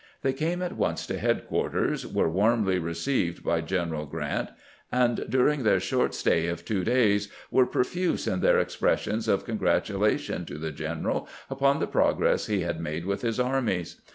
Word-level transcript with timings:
They 0.23 0.33
came 0.33 0.63
at 0.63 0.75
once 0.75 1.05
to 1.05 1.19
headquarters, 1.19 2.07
were 2.07 2.27
warmly 2.27 2.79
received 2.79 3.43
by 3.43 3.61
Greneral 3.61 4.11
Orant, 4.11 4.49
and 4.91 5.23
during 5.29 5.61
their 5.61 5.79
short 5.79 6.15
stay 6.15 6.47
of 6.47 6.65
two 6.65 6.83
days 6.83 7.29
were 7.51 7.67
profuse 7.67 8.25
in 8.25 8.39
their 8.39 8.57
expressions 8.57 9.27
of 9.27 9.45
congratulation 9.45 10.43
to 10.45 10.57
the 10.57 10.71
general 10.71 11.29
upon 11.51 11.77
the 11.77 11.85
progress 11.85 12.47
he 12.47 12.61
had 12.61 12.79
riiade 12.79 13.05
with 13.05 13.21
his 13.21 13.39
armies. 13.39 14.01